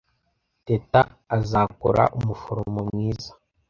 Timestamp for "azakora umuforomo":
1.37-2.79